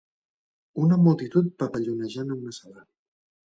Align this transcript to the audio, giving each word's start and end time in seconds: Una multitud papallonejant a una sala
Una 0.83 0.97
multitud 1.09 1.53
papallonejant 1.65 2.35
a 2.37 2.41
una 2.43 2.57
sala 2.63 2.85